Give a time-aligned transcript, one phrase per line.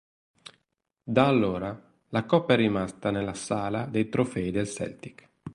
[1.03, 5.29] Da allora, la coppa è rimasta nella sala dei trofei del Celtic.